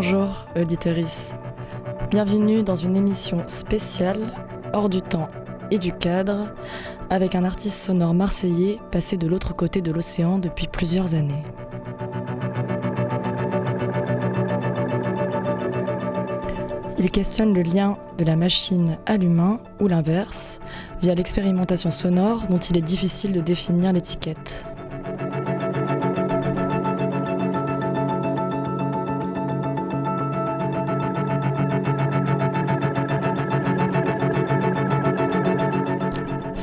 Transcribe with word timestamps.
Bonjour, 0.00 0.46
auditeurice. 0.54 1.34
Bienvenue 2.08 2.62
dans 2.62 2.76
une 2.76 2.94
émission 2.94 3.42
spéciale, 3.48 4.32
hors 4.72 4.88
du 4.88 5.02
temps 5.02 5.26
et 5.72 5.78
du 5.78 5.92
cadre, 5.92 6.54
avec 7.10 7.34
un 7.34 7.42
artiste 7.42 7.80
sonore 7.80 8.14
marseillais 8.14 8.78
passé 8.92 9.16
de 9.16 9.26
l'autre 9.26 9.56
côté 9.56 9.82
de 9.82 9.90
l'océan 9.90 10.38
depuis 10.38 10.68
plusieurs 10.68 11.16
années. 11.16 11.42
Il 17.00 17.10
questionne 17.10 17.52
le 17.52 17.62
lien 17.62 17.98
de 18.18 18.24
la 18.24 18.36
machine 18.36 18.98
à 19.04 19.16
l'humain 19.16 19.58
ou 19.80 19.88
l'inverse 19.88 20.60
via 21.02 21.16
l'expérimentation 21.16 21.90
sonore 21.90 22.44
dont 22.48 22.58
il 22.58 22.76
est 22.76 22.82
difficile 22.82 23.32
de 23.32 23.40
définir 23.40 23.92
l'étiquette. 23.92 24.67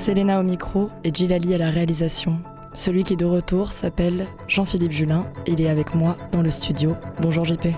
Selena 0.05 0.39
au 0.39 0.43
micro 0.43 0.91
et 1.03 1.11
Gilali 1.11 1.55
à 1.55 1.57
la 1.57 1.71
réalisation. 1.71 2.37
Celui 2.73 3.01
qui 3.01 3.13
est 3.13 3.15
de 3.15 3.25
retour 3.25 3.73
s'appelle 3.73 4.27
Jean-Philippe 4.47 4.91
Julin 4.91 5.25
il 5.47 5.59
est 5.59 5.67
avec 5.67 5.95
moi 5.95 6.15
dans 6.31 6.43
le 6.43 6.51
studio. 6.51 6.93
Bonjour 7.19 7.43
JP. 7.43 7.69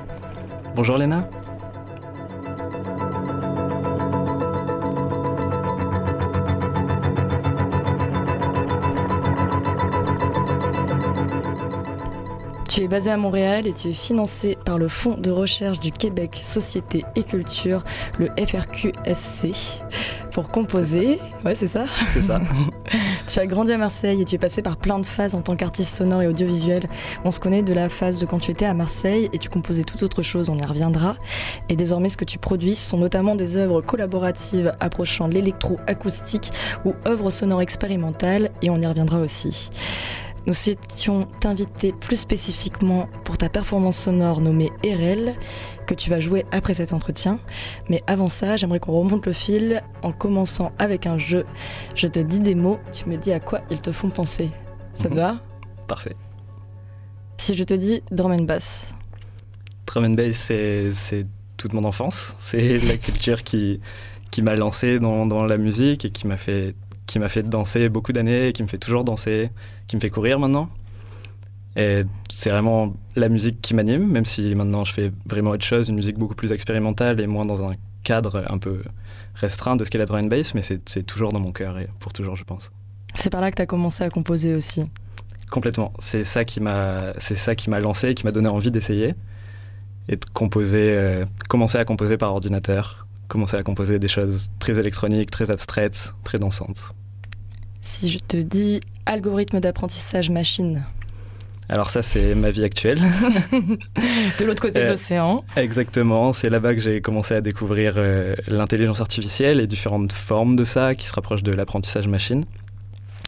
Bonjour 0.75 0.97
Léna. 0.97 1.29
Tu 12.77 12.83
es 12.83 12.87
basé 12.87 13.09
à 13.09 13.17
Montréal 13.17 13.65
et 13.65 13.73
tu 13.73 13.87
es 13.87 13.93
financé 13.93 14.55
par 14.63 14.77
le 14.77 14.87
Fonds 14.87 15.17
de 15.17 15.31
recherche 15.31 15.79
du 15.79 15.91
Québec 15.91 16.37
Société 16.41 17.05
et 17.15 17.23
Culture, 17.23 17.83
le 18.19 18.27
FRQSC, 18.37 19.81
pour 20.37 20.51
composer. 20.51 21.17
Ouais, 21.43 21.55
c'est 21.55 21.65
ça 21.65 21.85
C'est 22.13 22.21
ça. 22.21 22.39
tu 23.27 23.39
as 23.39 23.47
grandi 23.47 23.71
à 23.71 23.77
Marseille 23.79 24.21
et 24.21 24.25
tu 24.25 24.35
es 24.35 24.37
passé 24.37 24.61
par 24.61 24.77
plein 24.77 24.99
de 24.99 25.05
phases 25.07 25.33
en 25.33 25.41
tant 25.41 25.55
qu'artiste 25.55 25.97
sonore 25.97 26.21
et 26.21 26.27
audiovisuel. 26.27 26.83
On 27.25 27.31
se 27.31 27.39
connaît 27.39 27.63
de 27.63 27.73
la 27.73 27.89
phase 27.89 28.19
de 28.19 28.27
quand 28.27 28.37
tu 28.37 28.51
étais 28.51 28.65
à 28.65 28.75
Marseille 28.75 29.31
et 29.33 29.39
tu 29.39 29.49
composais 29.49 29.81
tout 29.81 30.03
autre 30.03 30.21
chose, 30.21 30.49
on 30.49 30.55
y 30.55 30.63
reviendra. 30.63 31.15
Et 31.69 31.75
désormais, 31.75 32.07
ce 32.09 32.17
que 32.17 32.23
tu 32.23 32.37
produis 32.37 32.75
ce 32.75 32.91
sont 32.91 32.99
notamment 32.99 33.33
des 33.33 33.57
œuvres 33.57 33.81
collaboratives 33.81 34.75
approchant 34.79 35.25
l'électro-acoustique 35.25 36.51
ou 36.85 36.93
œuvres 37.07 37.31
sonores 37.31 37.61
expérimentales 37.61 38.51
et 38.61 38.69
on 38.69 38.79
y 38.79 38.85
reviendra 38.85 39.17
aussi. 39.17 39.71
Nous 40.47 40.53
souhaitions 40.53 41.25
t'inviter 41.41 41.91
plus 41.91 42.15
spécifiquement 42.15 43.09
pour 43.25 43.37
ta 43.37 43.49
performance 43.49 43.97
sonore 43.97 44.39
nommée 44.39 44.71
RL, 44.81 45.35
que 45.85 45.93
tu 45.93 46.09
vas 46.09 46.21
jouer 46.21 46.45
après 46.51 46.73
cet 46.73 46.93
entretien. 46.93 47.39
Mais 47.89 48.01
avant 48.07 48.29
ça, 48.29 48.55
j'aimerais 48.55 48.79
qu'on 48.79 48.93
remonte 48.97 49.25
le 49.25 49.33
fil 49.33 49.83
en 50.03 50.13
commençant 50.13 50.71
avec 50.79 51.05
un 51.05 51.17
jeu. 51.17 51.45
Je 51.95 52.07
te 52.07 52.19
dis 52.19 52.39
des 52.39 52.55
mots, 52.55 52.79
tu 52.93 53.09
me 53.09 53.17
dis 53.17 53.33
à 53.33 53.41
quoi 53.41 53.59
ils 53.69 53.81
te 53.81 53.91
font 53.91 54.09
penser. 54.09 54.49
Ça 54.93 55.09
te 55.09 55.15
Mhm. 55.15 55.19
va? 55.19 55.39
Parfait. 55.85 56.15
Si 57.37 57.53
je 57.53 57.63
te 57.65 57.73
dis 57.73 58.01
drum 58.09 58.31
and 58.31 58.43
bass, 58.43 58.93
Drum 59.85 60.05
and 60.05 60.09
bass, 60.15 60.35
c'est, 60.35 60.91
c'est 60.93 61.25
toute 61.57 61.73
mon 61.73 61.83
enfance. 61.83 62.35
C'est 62.39 62.77
la 62.79 62.97
culture 62.97 63.43
qui, 63.43 63.79
qui 64.31 64.41
m'a 64.41 64.55
lancé 64.55 64.99
dans, 64.99 65.25
dans 65.25 65.45
la 65.45 65.57
musique 65.57 66.03
et 66.05 66.09
qui 66.11 66.25
m'a 66.27 66.35
fait 66.37 66.73
qui 67.07 67.19
m'a 67.19 67.29
fait 67.29 67.43
danser 67.43 67.89
beaucoup 67.89 68.11
d'années, 68.11 68.53
qui 68.53 68.61
me 68.61 68.67
fait 68.67 68.77
toujours 68.77 69.03
danser, 69.03 69.49
qui 69.87 69.95
me 69.95 70.01
fait 70.01 70.09
courir 70.09 70.39
maintenant. 70.39 70.69
Et 71.75 71.99
c'est 72.29 72.49
vraiment 72.49 72.93
la 73.15 73.29
musique 73.29 73.61
qui 73.61 73.73
m'anime, 73.73 74.07
même 74.07 74.25
si 74.25 74.53
maintenant 74.55 74.83
je 74.83 74.93
fais 74.93 75.11
vraiment 75.25 75.51
autre 75.51 75.65
chose, 75.65 75.89
une 75.89 75.95
musique 75.95 76.17
beaucoup 76.17 76.35
plus 76.35 76.51
expérimentale 76.51 77.19
et 77.19 77.27
moins 77.27 77.45
dans 77.45 77.63
un 77.63 77.71
cadre 78.03 78.45
un 78.49 78.57
peu 78.57 78.81
restreint 79.35 79.75
de 79.75 79.83
ce 79.83 79.89
qu'est 79.89 79.97
la 79.97 80.05
drum 80.05 80.25
and 80.25 80.27
bass, 80.27 80.53
mais 80.53 80.63
c'est, 80.63 81.03
toujours 81.03 81.31
dans 81.31 81.39
mon 81.39 81.51
cœur 81.51 81.77
et 81.77 81.87
pour 81.99 82.13
toujours, 82.13 82.35
je 82.35 82.43
pense. 82.43 82.71
c'est 83.15 83.29
par 83.29 83.41
là 83.41 83.51
que 83.51 83.55
tu 83.55 83.61
as 83.61 83.65
commencé 83.67 84.03
à 84.03 84.09
composer 84.09 84.55
aussi. 84.55 84.85
Complètement. 85.51 85.93
C'est 85.99 86.23
ça 86.23 86.43
qui 86.43 86.59
m'a, 86.59 87.13
c'est 87.19 87.35
ça 87.35 87.55
qui 87.55 87.69
m'a 87.69 87.79
lancé, 87.79 88.15
qui 88.15 88.25
m'a 88.25 88.31
donné 88.31 88.49
envie 88.49 88.71
d'essayer 88.71 89.13
et 90.09 90.15
de 90.15 90.25
composer, 90.33 90.97
euh, 90.97 91.25
commencer 91.47 91.77
à 91.77 91.85
composer 91.85 92.17
par 92.17 92.33
ordinateur, 92.33 93.06
commencer 93.27 93.57
à 93.57 93.63
composer 93.63 93.99
des 93.99 94.07
choses 94.07 94.49
très 94.59 94.79
électroniques, 94.79 95.31
très 95.31 95.51
abstraites, 95.51 96.13
très 96.23 96.37
dansantes. 96.37 96.93
Si 97.81 98.09
je 98.11 98.19
te 98.19 98.37
dis 98.37 98.81
algorithme 99.05 99.59
d'apprentissage 99.59 100.29
machine, 100.29 100.83
Alors 101.69 101.89
ça, 101.89 102.01
c'est 102.01 102.33
ma 102.35 102.49
vie 102.51 102.63
actuelle. 102.63 102.99
de 104.39 104.45
l'autre 104.45 104.61
côté 104.61 104.79
de 104.79 104.85
Euh, 104.85 104.89
l'océan, 104.91 105.43
Exactement. 105.57 106.31
C'est 106.33 106.49
là-bas 106.49 106.73
que 106.75 106.81
j'ai 106.81 107.01
commencé 107.01 107.33
à 107.33 107.41
découvrir 107.41 107.95
euh, 107.97 108.35
l'intelligence 108.47 109.01
artificielle 109.01 109.59
et 109.59 109.67
différentes 109.67 110.13
formes 110.13 110.55
de 110.55 110.63
ça 110.63 110.95
qui 110.95 111.07
se 111.07 111.13
rapprochent 111.13 111.43
de 111.43 111.51
l'apprentissage 111.51 112.07
machine. 112.07 112.45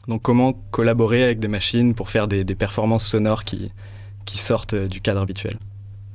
Donc 0.08 0.22
comment 0.22 0.54
collaborer 0.72 1.24
avec 1.24 1.40
des 1.40 1.48
machines 1.50 1.94
pour 1.94 2.10
faire 2.10 2.28
des, 2.30 2.44
des 2.46 2.56
performances 2.56 3.06
sonores 3.06 3.44
qui, 3.44 3.72
qui 4.26 4.38
sortent 4.38 4.74
euh, 4.74 4.88
du 4.88 5.02
cadre 5.02 5.22
habituel? 5.22 5.58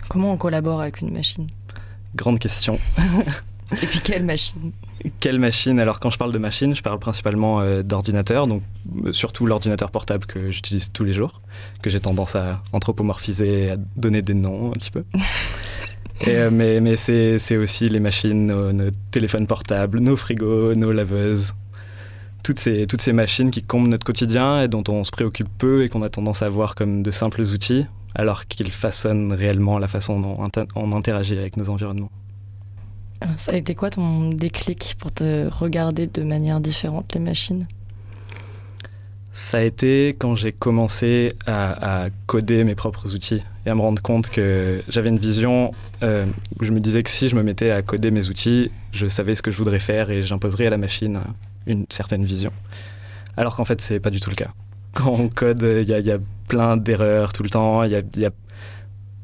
comment 0.09 0.33
on 0.33 0.37
collabore 0.37 0.81
avec 0.83 1.01
une 1.01 1.11
machine? 1.13 1.47
Grande 2.15 2.39
question. 2.39 2.79
Et 3.83 3.87
puis 3.87 4.01
quelle 4.01 4.25
machine 4.25 4.73
Quelle 5.21 5.39
machine? 5.39 5.81
Alors 5.81 6.01
quand 6.01 6.11
je 6.11 6.19
parle 6.19 6.33
de 6.33 6.39
machine, 6.39 6.75
je 6.75 6.83
parle 6.83 6.99
principalement 6.99 7.61
euh, 7.61 7.83
d'ordinateur, 7.83 8.47
donc 8.47 8.63
euh, 9.05 9.13
surtout 9.13 9.47
l'ordinateur 9.47 9.91
portable 9.91 10.27
que 10.27 10.51
j'utilise 10.51 10.91
tous 10.93 11.05
les 11.05 11.13
jours, 11.13 11.41
que 11.83 11.91
j'ai 11.91 12.01
tendance 12.01 12.37
à 12.37 12.63
anthropomorphiser, 12.73 13.71
à 13.71 13.77
donner 13.97 14.23
des 14.23 14.35
noms 14.35 14.69
un 14.71 14.73
petit 14.73 14.91
peu. 14.91 15.05
Et, 16.21 16.37
euh, 16.37 16.51
mais 16.51 16.81
mais 16.81 16.97
c'est 16.97 17.57
aussi 17.57 17.89
les 17.89 17.99
machines, 17.99 18.47
nos, 18.47 18.73
nos 18.73 18.91
téléphones 19.11 19.49
portables, 19.49 19.99
nos 19.99 20.17
frigos, 20.17 20.75
nos 20.75 20.93
laveuses, 20.93 21.55
toutes 22.45 22.61
ces, 22.61 22.87
toutes 22.87 23.01
ces 23.01 23.13
machines 23.13 23.51
qui 23.51 23.63
comblent 23.63 23.89
notre 23.89 24.05
quotidien 24.05 24.63
et 24.63 24.69
dont 24.69 24.85
on 24.89 25.03
se 25.03 25.11
préoccupe 25.11 25.49
peu 25.59 25.83
et 25.83 25.89
qu'on 25.89 26.03
a 26.03 26.09
tendance 26.09 26.43
à 26.43 26.49
voir 26.49 26.77
comme 26.77 27.03
de 27.03 27.11
simples 27.11 27.41
outils, 27.41 27.87
alors 28.15 28.47
qu'ils 28.47 28.71
façonnent 28.71 29.33
réellement 29.33 29.79
la 29.79 29.89
façon 29.89 30.21
dont 30.21 30.37
on 30.77 30.93
interagit 30.93 31.37
avec 31.37 31.57
nos 31.57 31.69
environnements. 31.69 32.13
Euh, 33.25 33.29
Ça 33.37 33.53
a 33.53 33.57
été 33.57 33.75
quoi 33.75 33.91
ton 33.91 34.31
déclic 34.31 34.97
pour 34.99 35.13
te 35.13 35.49
regarder 35.49 36.07
de 36.07 36.23
manière 36.23 36.61
différente 36.61 37.15
les 37.15 37.21
machines? 37.21 37.67
Ça 39.33 39.59
a 39.59 39.63
été 39.63 40.15
quand 40.17 40.37
j'ai 40.37 40.53
commencé 40.53 41.33
à, 41.47 42.07
coder 42.27 42.63
mes 42.63 42.77
propres 42.77 43.15
outils 43.17 43.43
et 43.67 43.71
à 43.71 43.75
me 43.75 43.81
rendre 43.81 44.01
compte 44.01 44.31
que 44.31 44.81
j'avais 44.89 45.09
une 45.09 45.19
vision 45.19 45.73
euh, 46.05 46.25
où 46.61 46.65
je 46.65 46.71
me 46.71 46.79
disais 46.79 47.03
que 47.03 47.11
si 47.11 47.29
je 47.29 47.35
me 47.35 47.43
mettais 47.43 47.73
à 47.73 47.83
coder 47.83 48.13
mes 48.13 48.29
outils, 48.29 48.71
je 48.93 49.09
savais 49.09 49.35
ce 49.35 49.43
que 49.43 49.51
je 49.51 49.57
voudrais 49.57 49.81
faire 49.81 50.11
et 50.11 50.23
j'imposerais 50.23 50.67
à 50.69 50.71
la 50.71 50.79
machine 50.79 51.21
une 51.67 51.85
certaine 51.89 52.25
vision. 52.25 52.53
Alors 53.37 53.57
qu'en 53.57 53.65
fait, 53.65 53.81
c'est 53.81 53.99
pas 53.99 54.11
du 54.11 54.21
tout 54.21 54.31
le 54.31 54.37
cas. 54.37 54.53
Quand 54.93 55.11
on 55.11 55.29
code, 55.29 55.63
il 55.63 55.89
y, 55.89 56.13
a- 56.13 56.19
plein 56.47 56.77
d'erreurs 56.77 57.33
tout 57.33 57.43
le 57.43 57.49
temps, 57.49 57.83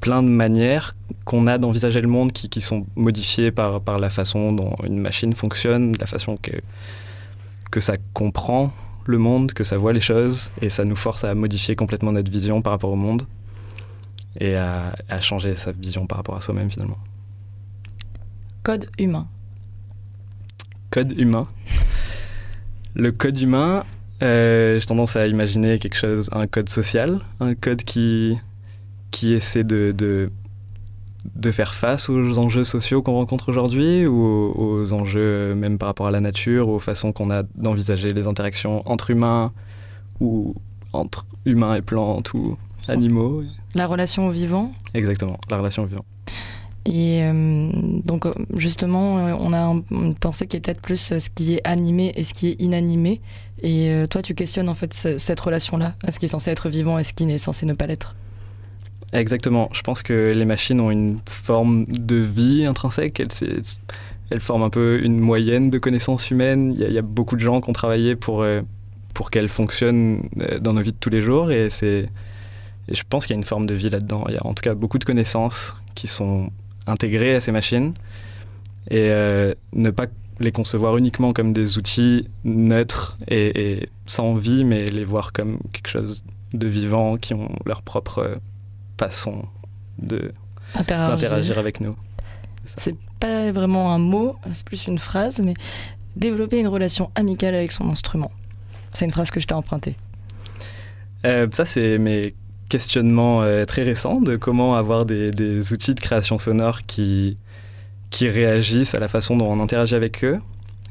plein 0.00 0.22
de 0.22 0.28
manières 0.28 0.97
qu'on 1.25 1.47
a 1.47 1.59
d'envisager 1.59 2.00
le 2.00 2.09
monde 2.09 2.33
qui, 2.33 2.49
qui 2.49 2.61
sont 2.61 2.87
modifiées 2.97 3.50
par, 3.50 3.81
par 3.81 3.99
la 3.99 4.11
façon 4.11 4.53
dont 4.53 4.75
une 4.84 4.99
machine 4.99 5.34
fonctionne, 5.34 5.93
la 5.99 6.06
façon 6.06 6.37
que, 6.37 6.53
que 7.71 7.81
ça 7.81 7.94
comprend 8.15 8.72
le 9.05 9.19
monde, 9.19 9.53
que 9.53 9.65
ça 9.65 9.77
voit 9.77 9.93
les 9.93 10.00
choses, 10.00 10.50
et 10.60 10.71
ça 10.71 10.84
nous 10.84 10.97
force 10.97 11.25
à 11.25 11.34
modifier 11.34 11.77
complètement 11.77 12.12
notre 12.12 12.31
vision 12.31 12.62
par 12.62 12.72
rapport 12.72 12.91
au 12.91 12.97
monde 12.97 13.22
et 14.39 14.55
à, 14.56 14.95
à 15.09 15.21
changer 15.21 15.54
sa 15.54 15.72
vision 15.72 16.07
par 16.07 16.19
rapport 16.19 16.36
à 16.36 16.41
soi-même 16.41 16.71
finalement. 16.71 16.98
Code 18.63 18.89
humain. 18.98 19.27
Code 20.91 21.19
humain. 21.19 21.47
Le 22.95 23.13
code 23.13 23.41
humain, 23.41 23.84
euh, 24.22 24.78
j'ai 24.78 24.86
tendance 24.86 25.16
à 25.16 25.27
imaginer 25.27 25.78
quelque 25.78 25.97
chose, 25.97 26.28
un 26.33 26.47
code 26.47 26.69
social, 26.69 27.21
un 27.39 27.54
code 27.54 27.83
qui, 27.83 28.39
qui 29.10 29.33
essaie 29.33 29.65
de, 29.65 29.92
de, 29.97 30.30
de 31.36 31.51
faire 31.51 31.74
face 31.74 32.09
aux 32.09 32.39
enjeux 32.39 32.65
sociaux 32.65 33.03
qu'on 33.03 33.15
rencontre 33.15 33.48
aujourd'hui 33.48 34.07
ou 34.07 34.22
aux, 34.22 34.54
aux 34.80 34.92
enjeux 34.92 35.54
même 35.54 35.78
par 35.78 35.89
rapport 35.89 36.07
à 36.07 36.10
la 36.10 36.21
nature, 36.21 36.68
aux 36.68 36.78
façons 36.78 37.12
qu'on 37.12 37.30
a 37.30 37.42
d'envisager 37.57 38.10
les 38.10 38.27
interactions 38.27 38.83
entre 38.89 39.10
humains 39.10 39.53
ou 40.21 40.54
entre 40.92 41.27
humains 41.45 41.74
et 41.77 41.83
plantes 41.83 42.33
ou 42.34 42.57
animaux. 42.89 43.42
La 43.74 43.86
relation 43.86 44.27
au 44.27 44.30
vivant. 44.30 44.72
Exactement, 44.95 45.39
la 45.51 45.59
relation 45.59 45.83
au 45.84 45.86
vivant. 45.86 46.04
Et 46.86 47.22
euh, 47.22 47.71
donc 48.04 48.24
euh, 48.27 48.33
justement, 48.57 49.18
euh, 49.18 49.34
on 49.39 49.53
a 49.53 49.60
un- 49.60 49.83
une 49.91 50.15
pensée 50.15 50.47
qui 50.47 50.57
est 50.57 50.60
peut-être 50.60 50.80
plus 50.80 50.97
ce 51.18 51.28
qui 51.30 51.54
est 51.54 51.60
animé 51.66 52.12
et 52.16 52.24
ce 52.24 52.33
qui 52.33 52.48
est 52.48 52.57
inanimé. 52.60 53.21
Et 53.62 53.92
toi, 54.09 54.22
tu 54.22 54.34
questionnes 54.34 54.71
en 54.71 54.74
fait 54.74 54.95
ce- 54.95 55.18
cette 55.18 55.39
relation-là, 55.39 55.95
à 56.07 56.10
ce 56.12 56.18
qui 56.18 56.24
est 56.24 56.28
censé 56.28 56.51
être 56.51 56.71
vivant 56.71 56.98
et 56.98 57.03
ce 57.04 57.12
qui 57.12 57.27
n'est 57.27 57.36
censé 57.36 57.66
ne 57.66 57.74
pas 57.74 57.86
l'être? 57.86 58.16
Exactement. 59.12 59.68
Je 59.72 59.83
pense 59.83 60.03
que 60.03 60.33
les 60.34 60.45
machines 60.45 60.80
ont 60.80 60.91
une 60.91 61.18
forme 61.27 61.86
de 61.86 62.16
vie 62.16 62.65
intrinsèque. 62.65 63.18
Elles, 63.21 63.62
elles 64.30 64.41
forment 64.41 64.62
un 64.65 64.71
peu 64.71 65.01
une 65.03 65.18
moyenne 65.18 65.71
de 65.71 65.78
connaissances 65.78 66.30
humaines. 66.30 66.72
Il 66.77 66.92
y, 66.92 66.98
a- 66.98 67.03
beaucoup 67.03 67.34
de 67.34 67.41
gens 67.41 67.60
qui 67.60 67.68
ont 67.68 67.72
travaillé 67.72 68.15
pour, 68.15 68.42
euh, 68.42 68.62
pour 69.15 69.30
qu'elles 69.30 69.48
fonctionnent 69.48 70.28
euh, 70.41 70.60
dans 70.60 70.72
nos 70.72 70.80
vies 70.83 70.92
de 70.92 70.97
tous 70.98 71.10
les 71.10 71.21
jours. 71.21 71.51
Et, 71.51 71.68
je 72.89 73.03
pense 73.09 73.27
qu'il 73.27 73.34
y 73.34 73.39
a 73.39 73.41
une 73.41 73.45
forme 73.45 73.66
de 73.66 73.74
vie 73.74 73.91
là-dedans. 73.91 74.24
Il 74.28 74.34
y 74.34 74.39
a 74.39 74.47
en 74.47 74.54
tout 74.54 74.62
cas 74.62 74.74
beaucoup 74.74 74.98
de 74.98 75.04
connaissances 75.04 75.77
qui 75.95 76.07
sont 76.07 76.51
intégrer 76.86 77.36
à 77.36 77.41
ces 77.41 77.53
machines 77.53 77.95
et 78.91 79.10
ne 79.74 79.91
pas 79.91 80.07
les 80.41 80.51
concevoir 80.51 80.97
uniquement 80.97 81.33
comme 81.33 81.53
des 81.53 81.78
outils 81.78 82.27
neutres 82.45 83.16
et, 83.28 83.89
sans 84.07 84.34
vie, 84.34 84.65
mais 84.65 84.86
les 84.86 85.04
voir 85.04 85.33
comme 85.33 85.59
quelque 85.72 85.89
chose 85.89 86.24
de 86.53 86.66
vivant 86.66 87.16
qui 87.16 87.34
ont 87.34 87.51
leur 87.65 87.83
propre 87.83 88.41
façon 89.00 89.44
de 89.98 90.32
d'interagir 90.74 91.58
avec 91.58 91.80
nous. 91.80 91.97
C'est 92.76 92.97
pas 93.18 93.50
vraiment 93.50 93.92
un 93.92 93.98
mot, 93.98 94.36
c'est 94.52 94.64
plus 94.64 94.86
une 94.86 94.98
phrase, 94.98 95.41
mais 95.41 95.54
développer 96.16 96.58
une 96.60 96.68
relation 96.68 97.10
amicale 97.14 97.54
avec 97.54 97.72
son 97.72 97.88
instrument. 97.88 98.30
C'est 98.92 99.04
une 99.04 99.10
phrase 99.10 99.30
que 99.30 99.41
je 99.41 99.47
t'ai 99.47 99.54
empruntée. 99.54 99.97
Euh, 101.24 101.47
ça, 101.50 101.64
c'est 101.64 101.98
mes 101.98 102.34
questionnements 102.68 103.42
euh, 103.42 103.64
très 103.64 103.82
récents 103.82 104.20
de 104.20 104.36
comment 104.36 104.76
avoir 104.76 105.04
des, 105.04 105.72
outils 105.72 105.94
de 105.94 106.00
création 106.00 106.38
sonore 106.38 106.82
qui, 106.86 107.36
qui 108.10 108.28
réagissent 108.28 108.94
à 108.94 109.00
la 109.00 109.08
façon 109.08 109.36
dont 109.36 109.50
on 109.50 109.60
interagit 109.60 109.94
avec 109.94 110.24
eux, 110.24 110.38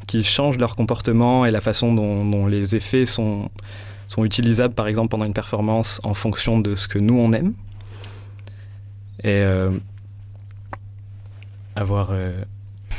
qui 0.07 0.23
changent 0.23 0.57
leur 0.57 0.75
comportement 0.75 1.45
et 1.45 1.51
la 1.51 1.61
façon 1.61 1.93
dont, 1.93 2.47
les 2.47 2.75
effets 2.75 3.05
sont, 3.05 3.49
sont 4.07 4.25
utilisables, 4.25 4.73
par 4.73 4.87
exemple, 4.87 5.09
pendant 5.09 5.25
une 5.25 5.33
performance 5.33 6.01
en 6.03 6.13
fonction 6.13 6.59
de 6.59 6.75
ce 6.75 6.87
que 6.87 6.99
nous, 6.99 7.17
on 7.17 7.31
aime. 7.33 7.53
Et 9.23 9.41
euh, 9.41 9.71
avoir 11.75 12.11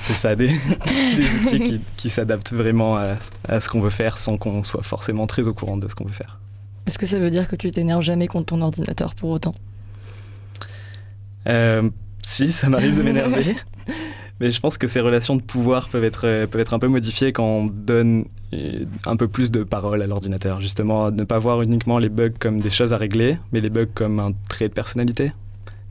c'est 0.01 0.15
ça, 0.15 0.35
des, 0.35 0.49
outils 1.43 1.81
qui, 1.97 2.11
s'adaptent 2.11 2.53
vraiment 2.53 2.97
à, 2.97 3.61
ce 3.61 3.69
qu'on 3.69 3.81
veut 3.81 3.91
faire 3.91 4.19
sans 4.19 4.39
qu'on 4.39 4.63
soit 4.65 4.83
forcément 4.83 5.27
très 5.27 5.47
au 5.47 5.55
courant 5.55 5.77
de 5.77 5.89
ce 5.89 5.95
qu'on 5.95 6.05
veut 6.05 6.13
faire. 6.13 6.39
Est-ce 6.87 6.99
que 6.99 7.07
ça 7.07 7.19
veut 7.19 7.31
dire 7.31 7.49
que 7.49 7.57
tu 7.57 7.71
t'énerves 7.71 8.03
jamais 8.03 8.27
contre 8.27 8.47
ton 8.47 8.63
ordinateur 8.63 9.15
pour 9.15 9.31
autant? 9.31 9.55
Euh, 11.47 11.89
Si, 12.23 12.51
ça 12.51 12.69
m'arrive 12.69 12.97
de 12.97 13.03
m'énerver. 13.03 13.57
mais 14.41 14.51
je 14.51 14.61
pense 14.61 14.79
que 14.79 14.89
ces 14.89 15.01
relations 15.01 15.37
de 15.37 15.43
pouvoir 15.43 15.89
peuvent 15.91 16.05
être, 16.05 16.47
peuvent 16.47 16.61
être 16.61 16.75
un 16.75 16.79
peu 16.79 16.89
modifiées 16.89 17.33
quand 17.33 17.45
on 17.45 17.67
donne 17.67 18.25
euh, 18.55 18.85
un 19.05 19.17
peu 19.17 19.29
plus 19.29 19.51
de 19.51 19.63
parole 19.63 20.01
à 20.01 20.07
l'ordinateur. 20.07 20.61
Justement, 20.63 21.11
ne 21.11 21.25
pas 21.25 21.39
voir 21.39 21.61
uniquement 21.61 21.99
les 21.99 22.09
bugs 22.09 22.33
comme 22.39 22.61
des 22.61 22.71
choses 22.71 22.95
à 22.95 22.97
régler, 22.97 23.37
mais 23.53 23.61
les 23.61 23.71
bugs 23.71 23.87
comme 23.95 24.19
un 24.19 24.33
trait 24.49 24.69
de 24.69 24.75
personnalité. 24.75 25.33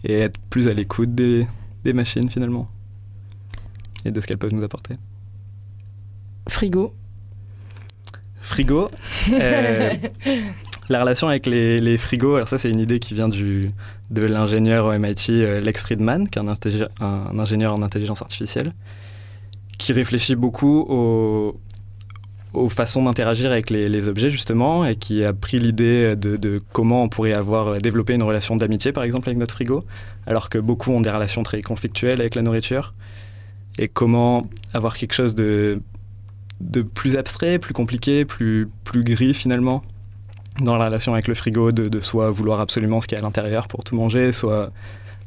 Et 0.04 0.20
être 0.20 0.40
plus 0.50 0.68
à 0.68 0.74
l'écoute 0.74 1.14
des 1.14 1.48
machines 1.94 2.30
finalement 2.30 2.70
et 4.06 4.12
de 4.12 4.22
ce 4.22 4.28
qu'elles 4.28 4.38
peuvent 4.38 4.54
nous 4.54 4.64
apporter. 4.64 4.96
Frigo 6.48 6.94
Frigo. 8.42 8.90
Euh, 9.32 9.94
la 10.90 11.02
relation 11.02 11.28
avec 11.28 11.46
les, 11.46 11.98
frigos, 11.98 12.36
alors 12.36 12.48
ça 12.48 12.58
c'est 12.58 12.72
une 12.72 12.80
idée 12.80 12.98
qui 12.98 13.14
vient 13.14 13.30
du, 13.30 13.72
de 14.10 14.24
l'ingénieur 14.24 14.88
au 14.88 14.98
MIT 14.98 15.30
euh, 15.30 15.60
Lex 15.60 15.84
Friedman, 15.84 16.28
qui 16.28 16.40
est 16.40 16.42
un, 17.00 17.40
ingénieur 17.40 17.76
en 17.76 17.84
intelligence 17.84 18.24
artificielle, 18.24 18.74
qui 19.78 19.94
réfléchit 19.94 20.36
beaucoup 20.36 20.80
aux, 20.90 21.60
aux 22.54 22.70
façons 22.70 23.04
d'interagir 23.04 23.52
avec 23.52 23.70
les, 23.70 24.08
objets 24.08 24.30
justement, 24.30 24.86
et 24.86 24.96
qui 24.96 25.24
a 25.24 25.34
pris 25.34 25.58
l'idée 25.58 26.16
de, 26.16 26.62
comment 26.74 27.04
on 27.04 27.10
pourrait 27.10 27.34
avoir 27.34 27.68
euh, 27.68 27.80
développé 27.80 28.14
une 28.14 28.24
relation 28.24 28.56
d'amitié 28.56 28.92
par 28.92 29.04
exemple 29.04 29.30
avec 29.30 29.38
notre 29.38 29.56
frigo, 29.56 29.84
alors 30.26 30.50
que 30.50 30.58
beaucoup 30.58 30.92
ont 30.92 31.02
des 31.02 31.10
relations 31.10 31.44
très 31.44 31.62
conflictuelles 31.62 32.22
avec 32.22 32.36
la 32.36 32.42
nourriture 32.42 32.94
et 33.78 33.88
comment 33.88 34.48
avoir 34.74 34.98
quelque 34.98 35.14
chose 35.14 35.36
de, 35.36 35.80
plus 36.94 37.16
abstrait, 37.16 37.60
plus 37.60 37.74
compliqué, 37.74 38.26
plus, 38.26 38.68
plus 38.84 39.04
gris 39.04 39.34
finalement 39.34 39.84
dans 40.60 40.76
la 40.76 40.86
relation 40.86 41.14
avec 41.14 41.28
le 41.28 41.36
frigo, 41.36 41.72
de, 41.72 41.88
de 41.88 42.00
soit 42.02 42.32
vouloir 42.32 42.60
absolument 42.60 43.00
ce 43.00 43.08
qu'il 43.08 43.18
y 43.18 43.22
a 43.22 43.24
à 43.24 43.26
l'intérieur 43.26 43.68
pour 43.68 43.84
tout 43.84 43.96
manger, 43.96 44.32
soit 44.32 44.72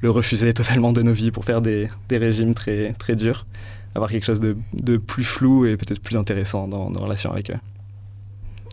le 0.00 0.10
refuser 0.10 0.52
totalement 0.54 0.92
de 0.92 1.02
nos 1.02 1.12
vies 1.12 1.30
pour 1.30 1.44
faire 1.44 1.62
des, 1.62 1.86
des 2.08 2.18
régimes 2.18 2.54
très, 2.54 2.92
très 2.98 3.16
durs, 3.16 3.46
avoir 3.94 4.10
quelque 4.10 4.24
chose 4.24 4.40
de, 4.40 4.56
de 4.72 4.96
plus 4.96 5.24
flou 5.24 5.66
et 5.66 5.76
peut-être 5.76 6.00
plus 6.00 6.16
intéressant 6.16 6.68
dans 6.68 6.90
nos 6.90 7.00
relations 7.00 7.30
avec 7.30 7.50
eux. 7.50 7.58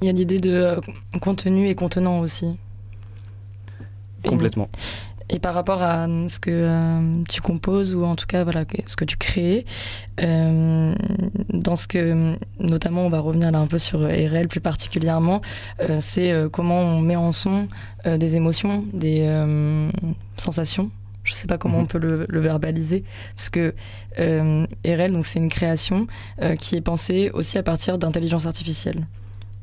Il 0.01 0.05
y 0.05 0.09
a 0.09 0.13
l'idée 0.13 0.39
de 0.39 0.51
euh, 0.51 0.79
contenu 1.21 1.67
et 1.67 1.75
contenant 1.75 2.19
aussi. 2.19 2.57
Complètement. 4.25 4.69
Et 5.29 5.39
par 5.39 5.53
rapport 5.53 5.83
à 5.83 6.07
ce 6.27 6.39
que 6.39 6.49
euh, 6.49 7.23
tu 7.29 7.41
composes 7.41 7.93
ou 7.93 8.03
en 8.03 8.15
tout 8.15 8.25
cas 8.25 8.43
voilà 8.43 8.63
ce 8.87 8.95
que 8.95 9.05
tu 9.05 9.15
crées, 9.15 9.65
euh, 10.21 10.95
dans 11.49 11.75
ce 11.75 11.87
que 11.87 12.35
notamment 12.59 13.05
on 13.05 13.09
va 13.09 13.19
revenir 13.19 13.51
là 13.51 13.59
un 13.59 13.67
peu 13.67 13.77
sur 13.77 13.99
RL 13.99 14.47
plus 14.47 14.59
particulièrement, 14.59 15.41
c'est 15.99 16.33
comment 16.51 16.79
on 16.79 16.99
met 17.01 17.15
en 17.15 17.31
son 17.31 17.67
des 18.05 18.37
émotions, 18.37 18.85
des 18.91 19.29
sensations. 20.35 20.89
Je 21.29 21.33
ne 21.33 21.37
sais 21.37 21.47
pas 21.47 21.57
comment 21.57 21.77
mhm. 21.77 21.83
on 21.83 21.87
peut 21.87 21.99
le, 21.99 22.25
le, 22.27 22.39
verbaliser 22.39 23.03
parce 23.35 23.49
que 23.49 23.73
RL 24.17 25.13
donc 25.13 25.25
c'est 25.25 25.39
une 25.39 25.49
création 25.49 26.07
qui 26.59 26.75
est 26.75 26.81
pensée 26.81 27.31
aussi 27.33 27.57
à 27.57 27.63
partir 27.63 27.97
d'intelligence 27.97 28.45
artificielle. 28.45 29.07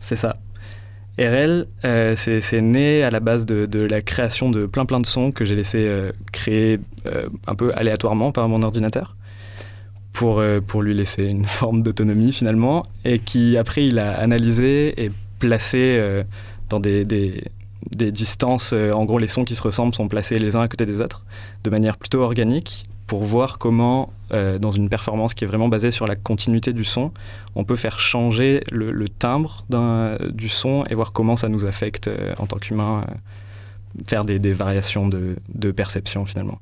C'est 0.01 0.17
ça. 0.17 0.37
RL, 1.19 1.67
euh, 1.85 2.15
c'est 2.15 2.61
né 2.61 3.03
à 3.03 3.11
la 3.11 3.21
base 3.21 3.47
de, 3.47 3.81
la 3.81 4.03
création 4.03 4.51
de 4.51 4.67
plein 4.67 4.85
plein 4.85 5.01
de 5.01 5.07
sons 5.07 5.33
que 5.33 5.45
j'ai 5.45 5.57
laissé 5.57 5.79
euh, 5.87 6.13
créer 6.31 6.79
euh, 7.07 7.29
un 7.47 7.55
peu 7.55 7.73
aléatoirement 7.75 8.33
par 8.33 8.49
mon 8.49 8.63
ordinateur 8.63 9.17
pour, 10.13 10.43
pour 10.67 10.83
lui 10.83 10.95
laisser 10.95 11.25
une 11.25 11.45
forme 11.61 11.83
d'autonomie 11.83 12.33
finalement 12.33 12.85
et 13.05 13.19
qui 13.19 13.57
après 13.57 13.87
il 13.87 13.99
a 13.99 14.19
analysé 14.19 15.05
et 15.05 15.11
placé 15.39 16.25
dans 16.69 16.81
des, 16.81 17.05
des, 17.05 17.45
des 17.95 18.11
distances, 18.13 18.73
en 18.73 19.05
gros 19.05 19.19
les 19.19 19.29
sons 19.29 19.45
qui 19.45 19.55
se 19.55 19.63
ressemblent 19.63 19.95
sont 19.95 20.09
placés 20.09 20.39
les 20.39 20.57
uns 20.57 20.63
à 20.63 20.69
côté 20.69 20.87
des 20.87 21.01
autres 21.01 21.25
de 21.65 21.71
manière 21.71 21.97
plutôt 21.97 22.21
organique 22.21 22.87
pour 23.07 23.23
voir 23.23 23.59
comment, 23.59 24.13
euh, 24.33 24.59
dans 24.59 24.71
une 24.71 24.89
performance 24.89 25.35
qui 25.35 25.45
est 25.45 25.47
vraiment 25.47 25.69
basée 25.69 25.91
sur 25.91 26.07
la 26.07 26.17
continuité 26.17 26.73
du 26.73 26.85
son, 26.85 27.13
on 27.55 27.65
peut 27.65 27.77
faire 27.77 28.01
changer 28.01 28.65
le, 28.73 29.09
timbre 29.09 29.65
du 30.33 30.49
son 30.49 30.85
et 30.91 30.95
voir 30.95 31.13
comment 31.13 31.37
ça 31.37 31.49
nous 31.49 31.67
affecte 31.67 32.09
euh, 32.09 32.35
en 32.39 32.47
tant 32.47 32.59
qu'humain, 32.59 33.05
euh, 33.09 33.15
faire 34.07 34.25
des, 34.25 34.39
variations 34.53 35.09
de, 35.09 35.37
perception 35.71 36.27
finalement. 36.27 36.59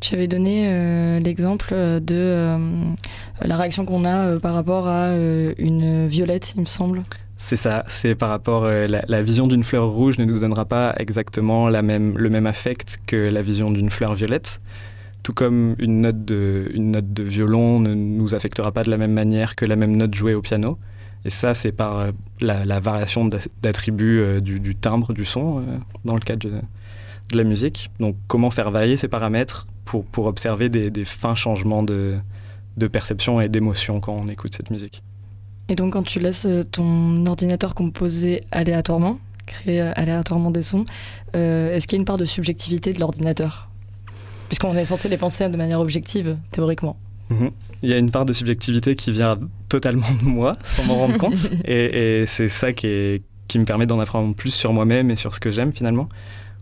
Tu 0.00 0.14
avais 0.14 0.28
donné 0.28 1.20
l'exemple 1.20 1.72
de 1.72 2.58
la 3.40 3.56
réaction 3.56 3.86
qu'on 3.86 4.04
a 4.04 4.38
par 4.38 4.52
rapport 4.52 4.86
à 4.86 5.14
une 5.56 6.06
violette, 6.08 6.52
il 6.56 6.60
me 6.60 6.66
semble. 6.66 7.04
C'est 7.36 7.56
ça, 7.56 7.84
c'est 7.88 8.14
par 8.14 8.28
rapport 8.28 8.66
à 8.66 8.86
la, 8.86 9.22
vision 9.22 9.46
d'une 9.46 9.64
fleur 9.64 9.88
rouge 9.88 10.18
ne 10.18 10.24
nous 10.24 10.38
donnera 10.38 10.64
pas 10.64 10.94
exactement 10.98 11.68
le 11.68 11.82
même 11.82 12.46
affect 12.46 13.00
que 13.06 13.16
la 13.16 13.42
vision 13.42 13.70
d'une 13.70 13.90
fleur 13.90 14.14
violette 14.14 14.60
tout 15.24 15.32
comme 15.32 15.74
une 15.78 16.02
note, 16.02 16.24
de, 16.24 16.70
une 16.74 16.92
note 16.92 17.12
de 17.12 17.22
violon 17.24 17.80
ne 17.80 17.94
nous 17.94 18.36
affectera 18.36 18.70
pas 18.70 18.84
de 18.84 18.90
la 18.90 18.98
même 18.98 19.12
manière 19.12 19.56
que 19.56 19.64
la 19.64 19.74
même 19.74 19.96
note 19.96 20.14
jouée 20.14 20.34
au 20.34 20.42
piano. 20.42 20.78
Et 21.24 21.30
ça, 21.30 21.54
c'est 21.54 21.72
par 21.72 21.98
euh, 21.98 22.12
la, 22.40 22.78
variation 22.78 23.26
d'attributs 23.62 24.20
euh, 24.20 24.40
du, 24.40 24.76
timbre 24.76 25.14
du 25.14 25.24
son 25.24 25.60
euh, 25.60 25.62
dans 26.04 26.14
le 26.14 26.20
cadre 26.20 26.48
de, 26.48 26.60
la 27.32 27.42
musique. 27.42 27.90
Donc, 27.98 28.16
comment 28.28 28.50
faire 28.50 28.70
varier 28.70 28.98
ces 28.98 29.08
paramètres 29.08 29.66
pour, 29.86 30.04
pour 30.04 30.26
observer 30.26 30.68
des, 30.68 31.04
fins 31.06 31.34
changements 31.34 31.82
de, 31.82 32.16
de 32.76 32.86
perception 32.86 33.40
et 33.40 33.48
d'émotion 33.48 34.00
quand 34.00 34.12
on 34.12 34.28
écoute 34.28 34.54
cette 34.54 34.70
musique? 34.70 35.02
Et 35.68 35.76
donc, 35.76 35.94
quand 35.94 36.02
tu 36.02 36.20
laisses 36.20 36.46
ton 36.72 37.26
ordinateur 37.26 37.74
composer 37.74 38.44
aléatoirement, 38.50 39.18
créer 39.46 39.80
aléatoirement 39.80 40.50
des 40.50 40.62
sons, 40.62 40.84
est-ce 41.32 41.86
qu'il 41.86 41.96
y 41.96 41.98
a 41.98 42.02
une 42.02 42.04
part 42.04 42.18
de 42.18 42.24
subjectivité 42.24 42.92
de 42.92 43.00
l'ordinateur? 43.00 43.68
Puisqu'on 44.48 44.74
est 44.74 44.84
censé 44.84 45.08
les 45.08 45.16
penser 45.16 45.48
de 45.48 45.56
manière 45.56 45.80
objective, 45.80 46.38
théoriquement. 46.50 46.96
Mhm. 47.30 47.50
Il 47.82 47.90
y 47.90 47.92
a 47.92 47.98
une 47.98 48.10
part 48.10 48.24
de 48.24 48.32
subjectivité 48.32 48.96
qui 48.96 49.10
vient 49.10 49.38
totalement 49.68 50.06
de 50.22 50.26
moi, 50.26 50.52
sans 50.64 50.84
m'en 50.84 50.96
rendre 50.96 51.18
compte. 51.18 51.50
Et, 51.64 52.24
c'est 52.26 52.48
ça 52.48 52.72
qui, 52.72 53.22
qui 53.48 53.58
me 53.58 53.64
permet 53.64 53.86
d'en 53.86 54.00
apprendre 54.00 54.34
plus 54.34 54.52
sur 54.52 54.72
moi-même 54.72 55.10
et 55.10 55.16
sur 55.16 55.34
ce 55.34 55.40
que 55.40 55.50
j'aime 55.50 55.72
finalement. 55.72 56.08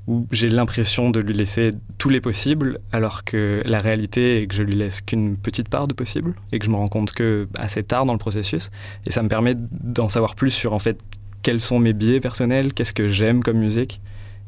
Où 0.09 0.26
j'ai 0.32 0.49
l'impression 0.49 1.11
de 1.11 1.21
lui 1.21 1.32
laisser 1.32 1.73
tous 1.99 2.09
les 2.09 2.21
possibles, 2.21 2.78
alors 2.90 3.23
que 3.23 3.61
la 3.64 3.78
réalité 3.78 4.42
est 4.42 4.47
que 4.49 4.54
je 4.54 4.64
lui 4.64 4.75
laisse 4.75 5.00
qu'une 5.00 5.37
petite 5.37 5.68
part 5.68 5.87
de 5.87 5.94
possible 5.94 6.35
et 6.50 6.59
que 6.59 6.64
je 6.64 6.71
me 6.71 6.76
rends 6.76 6.88
compte 6.88 7.12
que 7.12 7.49
assez 7.56 7.85
tard 7.85 8.04
dans 8.04 8.12
le 8.12 8.18
processus. 8.18 8.71
Et 9.06 9.12
ça 9.12 9.23
me 9.23 9.28
permet 9.28 9.54
d'en 9.56 10.09
savoir 10.09 10.35
plus 10.35 10.50
sur 10.50 10.73
en 10.73 10.80
fait 10.80 10.99
quels 11.42 11.61
sont 11.61 11.78
mes 11.78 11.92
biais 11.92 12.18
personnels, 12.18 12.73
qu'est-ce 12.73 12.92
que 12.92 13.09
j'aime 13.09 13.42
comme 13.44 13.59
musique 13.59 14.00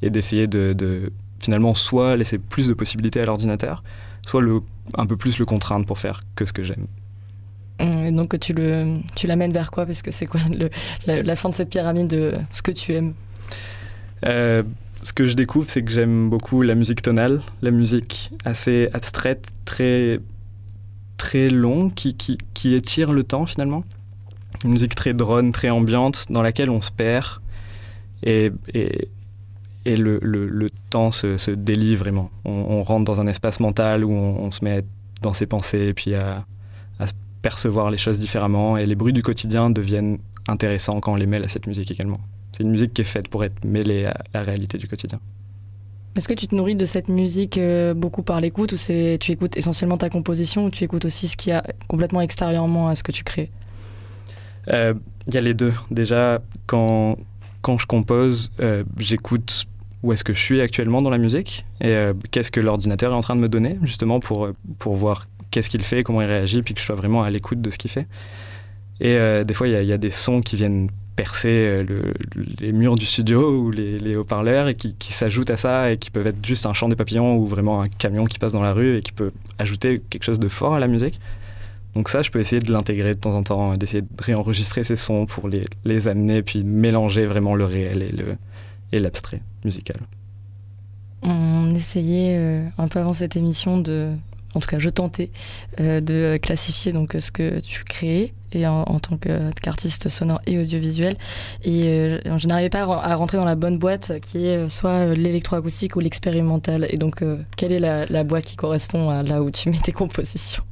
et 0.02 0.10
d'essayer 0.10 0.48
de 0.48 1.12
finalement 1.44 1.74
soit 1.74 2.16
laisser 2.16 2.38
plus 2.38 2.68
de 2.68 2.74
possibilités 2.74 3.20
à 3.20 3.26
l'ordinateur, 3.26 3.84
soit 4.26 4.40
le, 4.40 4.60
un 4.94 5.06
peu 5.06 5.16
plus 5.16 5.38
le 5.38 5.44
contraindre 5.44 5.86
pour 5.86 5.98
faire 5.98 6.24
que 6.36 6.46
ce 6.46 6.52
que 6.52 6.62
j'aime. 6.62 6.86
Et 7.78 8.10
donc 8.12 8.38
tu, 8.40 8.52
le, 8.52 8.96
tu 9.14 9.26
l'amènes 9.26 9.52
vers 9.52 9.70
quoi? 9.70 9.84
Parce 9.84 10.02
que 10.02 10.10
c'est 10.10 10.26
quoi 10.26 10.40
le, 10.50 10.70
la, 11.06 11.36
fin 11.36 11.50
de 11.50 11.54
cette 11.54 11.70
pyramide 11.70 12.08
de 12.08 12.34
ce 12.50 12.62
que 12.62 12.70
tu 12.70 12.94
aimes? 12.94 13.14
Euh, 14.24 14.62
Ce 15.04 15.12
que 15.12 15.26
je 15.26 15.34
découvre, 15.34 15.68
c'est 15.68 15.82
que 15.82 15.92
j'aime 15.92 16.30
beaucoup 16.30 16.62
la 16.62 16.74
musique 16.74 17.02
tonale, 17.02 17.42
la 17.60 17.70
musique 17.70 18.30
assez 18.46 18.88
abstraite, 18.94 19.48
très, 19.66 20.18
très 21.18 21.50
longue, 21.50 21.92
qui, 21.92 22.16
qui, 22.16 22.74
étire 22.74 23.12
le 23.12 23.22
temps 23.22 23.44
finalement. 23.44 23.84
Une 24.64 24.70
musique 24.70 24.94
très 24.94 25.12
drone, 25.12 25.52
très 25.52 25.68
ambiante, 25.68 26.24
dans 26.30 26.40
laquelle 26.40 26.70
on 26.70 26.80
se 26.80 26.90
perd. 26.90 27.26
Et, 28.22 28.50
et, 28.72 29.10
et 29.84 29.98
le, 29.98 30.18
le, 30.22 30.68
temps 30.88 31.10
se, 31.10 31.36
se, 31.36 31.50
délie 31.50 31.96
vraiment. 31.96 32.30
On, 32.46 32.82
rentre 32.82 33.04
dans 33.04 33.20
un 33.20 33.26
espace 33.26 33.60
mental 33.60 34.06
où 34.06 34.10
on, 34.10 34.50
se 34.52 34.64
met 34.64 34.86
dans 35.20 35.34
ses 35.34 35.44
pensées 35.44 35.88
et 35.88 35.92
puis 35.92 36.14
à, 36.14 36.46
à, 36.98 37.04
percevoir 37.42 37.90
les 37.90 37.98
choses 37.98 38.20
différemment. 38.20 38.78
Et 38.78 38.86
les 38.86 38.94
bruits 38.94 39.12
du 39.12 39.22
quotidien 39.22 39.68
deviennent 39.68 40.16
intéressants 40.48 40.98
quand 41.00 41.12
on 41.12 41.16
les 41.16 41.26
mêle 41.26 41.44
à 41.44 41.48
cette 41.48 41.66
musique 41.66 41.90
également. 41.90 42.20
C'est 42.54 42.62
une 42.62 42.70
musique 42.70 42.94
qui 42.94 43.02
est 43.02 43.04
faite 43.04 43.26
pour 43.28 43.42
être 43.42 43.64
mêlée 43.64 44.06
à 44.06 44.16
la 44.32 44.42
réalité 44.42 44.78
du 44.78 44.86
quotidien. 44.86 45.18
Est-ce 46.16 46.28
que 46.28 46.34
tu 46.34 46.46
te 46.46 46.54
nourris 46.54 46.76
de 46.76 46.84
cette 46.84 47.08
musique 47.08 47.58
euh, 47.58 47.94
beaucoup 47.94 48.22
par 48.22 48.40
l'écoute 48.40 48.70
ou 48.70 48.76
c'est 48.76 49.18
tu 49.20 49.32
écoutes 49.32 49.56
essentiellement 49.56 49.96
ta 49.96 50.08
composition 50.08 50.66
ou 50.66 50.70
tu 50.70 50.84
écoutes 50.84 51.04
aussi 51.04 51.26
ce 51.26 51.36
qu'il 51.36 51.50
y 51.50 51.52
a 51.52 51.64
complètement 51.88 52.20
extérieurement 52.20 52.86
à 52.86 52.94
ce 52.94 53.02
que 53.02 53.10
tu 53.10 53.24
crées? 53.24 53.50
Il 54.68 54.74
euh, 54.74 54.94
y 55.32 55.36
a 55.36 55.40
les 55.40 55.54
deux. 55.54 55.72
Déjà, 55.90 56.40
quand, 56.66 57.16
quand 57.62 57.76
je 57.78 57.86
compose, 57.86 58.52
euh, 58.60 58.84
j'écoute 58.98 59.64
où 60.04 60.12
est-ce 60.12 60.22
que 60.22 60.32
je 60.32 60.38
suis 60.38 60.60
actuellement 60.60 61.02
dans 61.02 61.10
la 61.10 61.18
musique 61.18 61.64
et 61.80 61.96
qu'est-ce 62.30 62.50
que 62.50 62.60
l'ordinateur 62.60 63.10
est 63.12 63.16
en 63.16 63.20
train 63.20 63.34
de 63.34 63.40
me 63.40 63.48
donner 63.48 63.78
justement 63.82 64.20
pour, 64.20 64.50
pour 64.78 64.94
voir 64.96 65.26
qu'est-ce 65.50 65.70
qu'il 65.70 65.82
fait, 65.82 66.02
comment 66.02 66.20
il 66.20 66.26
réagit, 66.26 66.60
puis 66.60 66.74
que 66.74 66.80
je 66.80 66.84
sois 66.84 66.94
vraiment 66.94 67.22
à 67.22 67.30
l'écoute 67.30 67.62
de 67.62 67.70
ce 67.70 67.78
qu'il 67.78 67.90
fait. 67.90 68.06
Et 69.00 69.16
des 69.46 69.54
fois, 69.54 69.66
il 69.66 69.82
y, 69.82 69.86
y, 69.86 69.92
a 69.94 69.96
des 69.96 70.10
sons 70.10 70.42
qui 70.42 70.56
viennent 70.56 70.90
percer 71.16 71.48
euh, 71.48 72.12
les 72.60 72.72
murs 72.72 72.96
du 72.96 73.06
studio 73.06 73.58
ou 73.58 73.70
les, 73.70 74.16
haut-parleurs 74.16 74.68
et 74.68 74.74
qui, 74.74 75.12
s'ajoutent 75.12 75.50
à 75.50 75.56
ça 75.56 75.92
et 75.92 75.96
qui 75.96 76.10
peuvent 76.10 76.26
être 76.26 76.44
juste 76.44 76.66
un 76.66 76.72
chant 76.72 76.88
des 76.88 76.96
papillons 76.96 77.36
ou 77.36 77.46
vraiment 77.46 77.82
un 77.82 77.86
camion 77.86 78.24
qui 78.24 78.38
passe 78.38 78.52
dans 78.52 78.62
la 78.62 78.72
rue 78.72 78.98
et 78.98 79.02
qui 79.02 79.12
peut 79.12 79.32
ajouter 79.58 80.00
quelque 80.10 80.24
chose 80.24 80.40
de 80.40 80.48
fort 80.48 80.74
à 80.74 80.80
la 80.80 80.88
musique. 80.88 81.20
Donc 81.94 82.08
ça, 82.08 82.22
je 82.22 82.30
peux 82.30 82.40
essayer 82.40 82.60
de 82.60 82.72
l'intégrer 82.72 83.14
de 83.14 83.20
temps 83.20 83.36
en 83.36 83.42
temps, 83.44 83.76
d'essayer 83.76 84.02
de 84.02 84.08
réenregistrer 84.18 84.82
ces 84.82 84.96
sons 84.96 85.26
pour 85.26 85.48
les, 85.48 85.62
les 85.84 86.08
amener, 86.08 86.42
puis 86.42 86.64
mélanger 86.64 87.26
vraiment 87.26 87.54
le 87.54 87.64
réel 87.64 88.02
et, 88.02 88.10
le, 88.10 88.36
et 88.90 88.98
l'abstrait 88.98 89.42
musical. 89.64 89.96
On 91.22 91.72
essayait 91.74 92.36
euh, 92.36 92.68
un 92.76 92.88
peu 92.88 92.98
avant 92.98 93.12
cette 93.12 93.36
émission 93.36 93.78
de 93.78 94.12
en 94.54 94.60
tout 94.60 94.68
cas 94.68 94.78
je 94.78 94.88
tentais 94.88 95.30
euh, 95.80 96.00
de 96.00 96.38
classifier 96.40 96.92
donc 96.92 97.16
ce 97.18 97.32
que 97.32 97.60
tu 97.60 97.82
créais 97.82 98.34
en, 98.66 98.98
tant 99.00 99.18
qu'artiste 99.18 100.08
sonore 100.08 100.40
et 100.46 100.58
audiovisuel. 100.58 101.14
Et 101.62 101.88
euh, 101.88 102.38
je 102.38 102.46
n'arrivais 102.46 102.70
pas 102.70 102.82
à 102.82 103.14
rentrer 103.14 103.38
dans 103.38 103.44
la 103.44 103.56
bonne 103.56 103.78
boîte 103.78 104.20
qui 104.20 104.46
est 104.46 104.68
soit 104.68 105.14
l'électroacoustique 105.14 105.96
ou 105.96 106.00
l'expérimental. 106.00 106.86
Et 106.90 106.96
donc 106.96 107.22
euh, 107.22 107.38
quelle 107.56 107.72
est 107.72 107.80
la, 107.80 108.24
boîte 108.24 108.44
qui 108.44 108.56
correspond 108.56 109.10
à 109.10 109.22
là 109.22 109.42
où 109.42 109.50
tu 109.50 109.70
mets 109.70 109.78
tes 109.78 109.92
compositions? 109.92 110.62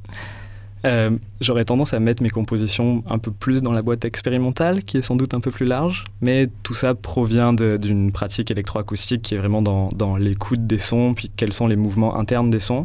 J'aurais 1.39 1.63
tendance 1.63 1.93
à 1.93 1.99
mettre 2.01 2.21
mes 2.21 2.29
compositions 2.29 3.03
un 3.09 3.17
peu 3.17 3.31
plus 3.31 3.61
dans 3.61 3.71
la 3.71 3.81
boîte 3.81 4.03
expérimentale, 4.03 4.83
qui 4.83 4.97
est 4.97 5.01
sans 5.01 5.15
doute 5.15 5.33
un 5.33 5.39
peu 5.39 5.49
plus 5.49 5.65
large, 5.65 6.03
mais 6.19 6.49
tout 6.63 6.73
ça 6.73 6.93
provient 6.93 7.53
d'une 7.53 8.11
pratique 8.11 8.51
électroacoustique 8.51 9.21
qui 9.21 9.35
est 9.35 9.37
vraiment 9.37 9.61
dans, 9.61 9.89
dans 9.95 10.17
l'écoute 10.17 10.67
des 10.67 10.79
sons, 10.79 11.13
puis 11.13 11.31
quels 11.33 11.53
sont 11.53 11.67
les 11.67 11.77
mouvements 11.77 12.17
internes 12.17 12.49
des 12.49 12.59
sons, 12.59 12.83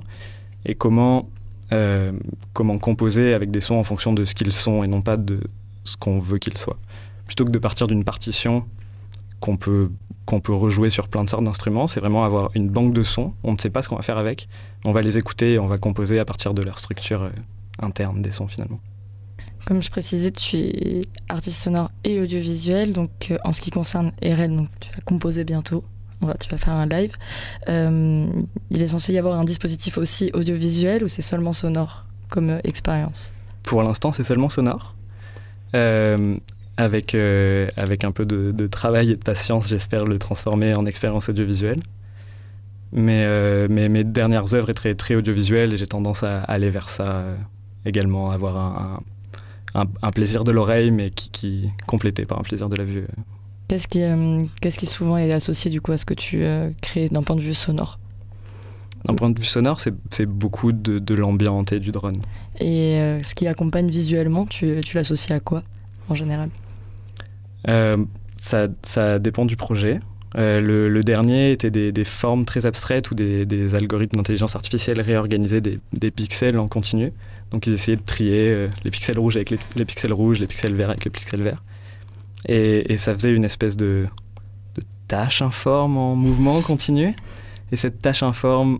et 0.64 0.76
comment, 0.76 1.28
euh, 1.72 2.12
comment 2.52 2.78
composer 2.78 3.34
avec 3.34 3.50
des 3.50 3.60
sons 3.60 3.76
en 3.76 3.84
fonction 3.84 4.12
de 4.12 4.25
ce 4.25 4.34
qu'ils 4.34 4.52
sont 4.52 4.82
et 4.82 4.87
non 4.87 5.02
pas 5.02 5.16
de 5.16 5.40
ce 5.84 5.96
qu'on 5.96 6.18
veut 6.18 6.38
qu'ils 6.38 6.58
soient. 6.58 6.78
Plutôt 7.26 7.44
que 7.44 7.50
de 7.50 7.58
partir 7.58 7.87
d'une 7.87 8.04
partition 8.04 8.64
qu'on 9.40 9.56
peut, 9.56 9.90
qu'on 10.25 10.40
peut 10.40 10.54
rejouer 10.54 10.90
sur 10.90 11.08
plein 11.08 11.25
de 11.25 11.28
sortes 11.28 11.44
d'instruments, 11.44 11.87
c'est 11.87 12.00
vraiment 12.00 12.25
avoir 12.25 12.50
une 12.54 12.68
banque 12.68 12.92
de 12.92 13.02
sons, 13.02 13.34
on 13.44 13.52
ne 13.52 13.58
sait 13.58 13.70
pas 13.70 13.82
ce 13.82 13.88
qu'on 13.88 13.96
va 13.96 14.02
faire 14.02 14.18
avec, 14.18 14.48
on 14.84 14.92
va 14.92 15.02
les 15.02 15.18
écouter 15.18 15.54
et 15.54 15.58
on 15.58 15.66
va 15.66 15.78
composer 15.78 16.18
à 16.18 16.25
partir 16.25 16.54
de 16.54 16.62
leur 16.62 16.78
structure 16.78 17.22
euh, 17.22 17.30
interne 17.80 18.22
des 18.22 18.32
sons 18.32 18.48
finalement. 18.48 18.80
Comme 19.66 19.82
je 19.82 19.90
précisais, 19.90 20.30
tu 20.30 20.56
es 20.56 21.02
artiste 21.28 21.62
sonore 21.62 21.90
et 22.02 22.20
audiovisuel, 22.20 22.92
donc 22.92 23.10
euh, 23.30 23.37
en 23.44 23.52
ce 23.52 23.60
qui 23.60 23.70
concerne 23.70 24.12
RL, 24.22 24.56
donc 24.56 24.68
tu 24.80 24.90
vas 24.92 25.00
composer 25.04 25.44
bientôt 25.44 25.84
tu 26.40 26.48
vas 26.50 26.58
faire 26.58 26.75
un 26.75 26.87
live. 26.87 27.12
Euh, 27.68 28.26
il 28.70 28.82
est 28.82 28.88
censé 28.88 29.12
y 29.12 29.18
avoir 29.18 29.38
un 29.38 29.44
dispositif 29.44 29.98
aussi 29.98 30.30
audiovisuel 30.34 31.04
ou 31.04 31.08
c'est 31.08 31.22
seulement 31.22 31.52
sonore 31.52 32.04
comme 32.28 32.50
euh, 32.50 32.60
expérience? 32.64 33.32
Pour 33.62 33.82
l'instant, 33.82 34.12
c'est 34.12 34.25
seulement 34.25 34.48
sonore. 34.48 34.94
Euh, 35.75 36.37
avec, 36.76 37.14
avec 37.76 38.04
un 38.04 38.12
peu 38.12 38.25
de, 38.25 38.66
travail 38.68 39.10
et 39.10 39.16
de 39.16 39.22
patience, 39.22 39.68
j'espère 39.68 40.04
le 40.04 40.16
transformer 40.16 40.75
en 40.75 40.87
expérience 40.87 41.28
audiovisuelle. 41.28 41.80
Mais, 42.92 43.68
mes 43.68 44.04
dernières 44.04 44.54
œuvres 44.54 44.70
étaient 44.70 44.94
très, 44.94 45.16
audiovisuelles 45.16 45.75
et 45.75 45.76
j'ai 45.76 45.88
tendance 45.88 46.22
à 46.22 46.40
aller 46.42 46.70
vers 46.70 46.88
ça 46.88 47.25
également, 47.84 48.30
avoir 48.30 48.56
un, 48.56 49.00
un, 49.75 50.10
plaisir 50.12 50.44
de 50.44 50.52
l'oreille, 50.52 50.92
mais 50.92 51.10
qui, 51.10 51.30
qui 51.30 51.68
complété 51.87 52.25
par 52.25 52.38
un 52.38 52.42
plaisir 52.42 52.68
de 52.68 52.76
la 52.76 52.84
vue. 52.84 53.04
Qu'est-ce 53.68 53.87
qui, 53.87 54.02
euh, 54.02 54.42
qu'est-ce 54.62 54.78
qui 54.78 54.87
souvent 54.87 55.18
est 55.18 55.30
associé 55.30 55.70
du 55.70 55.82
coup 55.82 55.92
à 55.92 55.98
ce 55.98 56.06
que 56.06 56.14
tu 56.14 56.42
euh, 56.42 56.70
crées 56.80 57.08
d'un 57.10 57.22
point 57.22 57.37
de 57.37 57.42
vue 57.42 57.52
sonore? 57.52 57.98
D'un 59.04 59.14
point 59.14 59.28
de 59.28 59.38
vue 59.38 59.44
sonore, 59.44 59.78
c'est 59.80 60.26
beaucoup 60.26 60.72
de, 60.72 60.98
de 60.98 61.14
l'ambiance 61.14 61.70
et 61.72 61.78
du 61.78 61.92
drone. 61.92 62.22
Et 62.60 62.96
euh, 62.96 63.22
ce 63.22 63.34
qui 63.34 63.46
accompagne 63.46 63.90
visuellement, 63.90 64.46
tu, 64.46 64.80
tu 64.82 64.96
l'associes 64.96 65.34
à 65.37 65.40
quoi 65.40 65.62
en 66.08 66.14
général? 66.14 66.48
Ça, 68.40 68.68
ça, 68.82 69.18
dépend 69.18 69.44
du 69.44 69.56
projet. 69.56 70.00
le, 70.34 70.88
le, 70.88 71.04
dernier 71.04 71.52
était 71.52 71.70
des, 71.70 71.92
des, 71.92 72.04
formes 72.04 72.46
très 72.46 72.64
abstraites 72.64 73.10
où 73.10 73.14
des, 73.14 73.44
des 73.44 73.75
algorithmes 73.75 74.16
d'intelligence 74.16 74.56
artificielle 74.56 75.00
réorganisaient 75.02 75.60
des, 75.60 75.78
des, 75.92 76.10
pixels 76.10 76.58
en 76.58 76.68
continu. 76.68 77.12
Donc 77.50 77.66
ils 77.66 77.75
essayaient 77.75 77.98
de 77.98 78.02
trier 78.02 78.68
les 78.84 78.90
pixels 78.90 79.18
rouges 79.18 79.37
avec 79.37 79.50
les, 79.50 79.58
les, 79.76 79.84
pixels 79.84 80.14
rouges, 80.14 80.40
les 80.40 80.46
pixels 80.46 80.75
verts 80.75 80.90
avec 80.90 81.04
les 81.04 81.10
pixels 81.10 81.42
verts. 81.42 81.62
Et, 82.47 82.97
ça 82.97 83.14
faisait 83.14 83.33
une 83.33 83.45
espèce 83.45 83.76
de, 83.76 84.07
de, 84.75 84.83
tâche 85.09 85.42
informe 85.42 85.97
en 85.97 86.14
mouvement 86.14 86.61
continu. 86.62 87.14
Et 87.73 87.76
cette 87.76 88.00
tâche 88.00 88.23
informe 88.23 88.78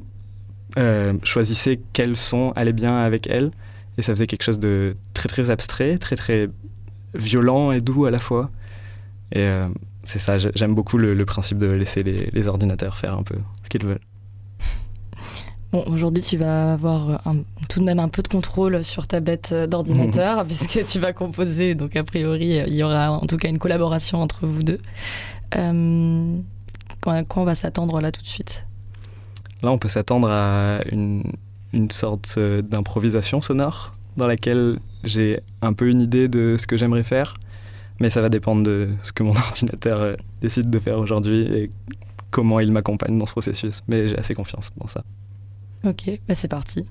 euh, 0.79 1.15
choisissait 1.23 1.81
quel 1.93 2.17
son 2.17 2.53
allait 2.57 2.73
bien 2.73 2.97
avec 2.97 3.27
elle. 3.27 3.51
Et 3.97 4.03
ça 4.03 4.13
faisait 4.13 4.27
quelque 4.27 4.45
chose 4.45 4.59
de 4.59 4.97
très 5.13 5.29
très 5.29 5.51
abstrait, 5.51 5.99
très 5.99 6.17
très 6.17 6.49
violent 7.15 7.73
et 7.73 7.81
doux 7.81 8.05
à 8.05 8.11
la 8.11 8.21
fois. 8.21 8.51
Et 9.33 9.41
euh, 9.41 9.69
c'est 10.05 10.19
ça, 10.19 10.39
j'aime 10.39 10.75
beaucoup 10.75 10.97
le, 10.97 11.25
principe 11.25 11.59
de 11.59 11.67
laisser 11.67 12.03
les, 12.03 12.31
les 12.33 12.49
ordinateurs 12.49 12.97
faire 12.97 13.19
un 13.19 13.23
peu 13.23 13.37
ce 13.65 13.69
qu'ils 13.69 13.85
veulent. 13.85 14.01
Bon, 15.71 15.85
aujourd'hui, 15.87 16.23
tu 16.23 16.39
vas 16.39 16.73
avoir 16.73 17.23
tout 17.69 17.81
de 17.81 17.85
même 17.85 17.99
un 17.99 18.09
peu 18.09 18.23
de 18.23 18.29
contrôle 18.29 18.83
sur 18.83 19.07
ta 19.07 19.21
bête 19.21 19.51
euh, 19.53 19.67
d'ordinateur, 19.67 20.45
puisque 20.47 20.85
tu 20.87 20.99
vas 20.99 21.13
composer. 21.13 21.75
Donc, 21.75 21.95
a 21.95 22.05
priori, 22.05 22.63
il 22.67 22.75
y 22.75 22.83
aura 22.83 23.11
en 23.11 23.27
tout 23.27 23.37
cas 23.37 23.51
une 23.51 23.59
collaboration 23.59 24.23
entre 24.23 24.47
vous 24.47 24.63
deux. 24.63 24.79
Euh, 25.57 26.39
quoi, 27.03 27.23
on 27.37 27.45
va 27.45 27.55
s'attendre 27.55 28.01
là 28.01 28.11
tout 28.13 28.23
de 28.23 28.27
suite? 28.27 28.65
Là, 29.63 29.71
on 29.71 29.79
peut 29.79 29.89
s'attendre 29.89 30.31
à 30.31 30.81
une, 30.91 31.23
une 31.75 31.91
sorte 31.91 32.37
euh, 32.39 32.63
d'improvisation 32.63 33.43
sonore 33.43 33.93
dans 34.17 34.27
laquelle 34.27 34.79
j'ai 35.05 35.41
un 35.61 35.75
peu 35.75 35.91
une 35.91 36.01
idée 36.01 36.29
de 36.29 36.57
ce 36.59 36.67
que 36.67 36.79
j'aimerais 36.79 37.03
faire, 37.03 37.35
mais 38.01 38.09
ça 38.09 38.23
va 38.23 38.31
dépendre 38.31 38.63
de 38.63 38.89
ce 39.03 39.13
que 39.13 39.23
mon 39.23 39.37
ordinateur 39.37 40.17
décide 40.41 40.71
de 40.71 40.79
faire 40.79 40.99
aujourd'hui 40.99 41.43
et 41.43 41.71
comment 42.31 42.59
il 42.59 42.73
m'accompagne 42.73 43.19
dans 43.19 43.27
ce 43.27 43.33
processus. 43.33 43.83
Mais 43.87 44.09
j'ai 44.09 44.19
assez 44.19 44.33
confiance 44.33 44.71
dans 44.79 44.89
ça. 44.89 45.03
Ok, 45.85 46.11
bah 46.27 46.35
c'est 46.35 46.49
parti. 46.49 46.87